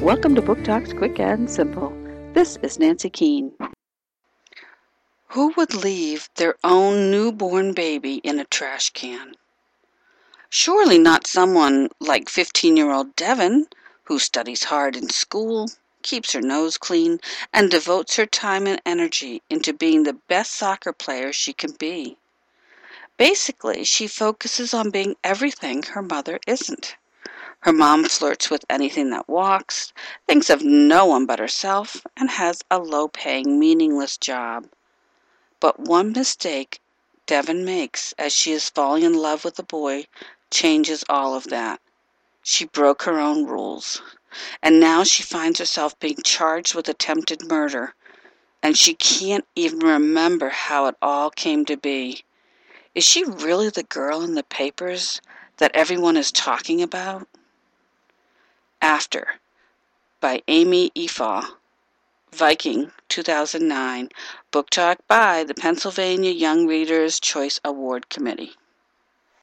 Welcome 0.00 0.34
to 0.34 0.42
Book 0.42 0.62
Talks 0.62 0.92
Quick 0.92 1.18
and 1.18 1.50
Simple. 1.50 1.90
This 2.34 2.58
is 2.62 2.78
Nancy 2.78 3.08
Keene. 3.08 3.52
Who 5.28 5.54
would 5.56 5.72
leave 5.72 6.28
their 6.34 6.56
own 6.62 7.10
newborn 7.10 7.72
baby 7.72 8.16
in 8.16 8.38
a 8.38 8.44
trash 8.44 8.90
can? 8.90 9.34
Surely 10.50 10.98
not 10.98 11.26
someone 11.26 11.88
like 11.98 12.28
15 12.28 12.76
year 12.76 12.92
old 12.92 13.16
Devon, 13.16 13.68
who 14.04 14.18
studies 14.18 14.64
hard 14.64 14.96
in 14.96 15.08
school, 15.08 15.70
keeps 16.02 16.34
her 16.34 16.42
nose 16.42 16.76
clean, 16.76 17.18
and 17.54 17.70
devotes 17.70 18.16
her 18.16 18.26
time 18.26 18.66
and 18.66 18.82
energy 18.84 19.42
into 19.48 19.72
being 19.72 20.02
the 20.02 20.12
best 20.28 20.52
soccer 20.52 20.92
player 20.92 21.32
she 21.32 21.54
can 21.54 21.72
be. 21.72 22.18
Basically, 23.16 23.82
she 23.82 24.06
focuses 24.06 24.74
on 24.74 24.90
being 24.90 25.16
everything 25.24 25.82
her 25.84 26.02
mother 26.02 26.38
isn't. 26.46 26.96
Her 27.62 27.72
mom 27.72 28.04
flirts 28.04 28.48
with 28.48 28.64
anything 28.70 29.10
that 29.10 29.28
walks, 29.28 29.92
thinks 30.28 30.50
of 30.50 30.62
no 30.62 31.04
one 31.06 31.26
but 31.26 31.40
herself, 31.40 32.06
and 32.16 32.30
has 32.30 32.62
a 32.70 32.78
low 32.78 33.08
paying, 33.08 33.58
meaningless 33.58 34.16
job. 34.16 34.68
But 35.58 35.80
one 35.80 36.12
mistake 36.12 36.80
Devon 37.26 37.64
makes 37.64 38.12
as 38.18 38.32
she 38.32 38.52
is 38.52 38.70
falling 38.70 39.02
in 39.02 39.14
love 39.14 39.44
with 39.44 39.58
a 39.58 39.64
boy 39.64 40.06
changes 40.48 41.02
all 41.08 41.34
of 41.34 41.48
that. 41.48 41.80
She 42.40 42.66
broke 42.66 43.02
her 43.02 43.18
own 43.18 43.46
rules, 43.46 44.00
and 44.62 44.78
now 44.78 45.02
she 45.02 45.24
finds 45.24 45.58
herself 45.58 45.98
being 45.98 46.22
charged 46.24 46.76
with 46.76 46.88
attempted 46.88 47.48
murder, 47.48 47.96
and 48.62 48.78
she 48.78 48.94
can't 48.94 49.44
even 49.56 49.80
remember 49.80 50.50
how 50.50 50.86
it 50.86 50.94
all 51.02 51.30
came 51.30 51.64
to 51.64 51.76
be. 51.76 52.24
Is 52.94 53.02
she 53.02 53.24
really 53.24 53.70
the 53.70 53.82
girl 53.82 54.22
in 54.22 54.36
the 54.36 54.44
papers 54.44 55.20
that 55.56 55.74
everyone 55.74 56.16
is 56.16 56.30
talking 56.30 56.80
about? 56.80 57.26
After 58.96 59.40
by 60.22 60.42
Amy 60.48 60.90
Efaw. 60.96 61.56
Viking, 62.32 62.92
2009. 63.10 64.08
Book 64.50 64.70
Talk 64.70 65.06
by 65.06 65.44
the 65.44 65.52
Pennsylvania 65.52 66.30
Young 66.30 66.66
Readers' 66.66 67.20
Choice 67.20 67.60
Award 67.62 68.08
Committee. 68.08 68.54